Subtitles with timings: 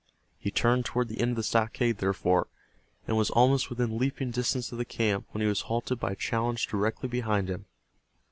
[0.39, 2.47] He turned toward the end of the stockade, therefore,
[3.07, 6.15] and was almost within leaping distance of the camp when he was halted by a
[6.15, 7.65] challenge directly behind him.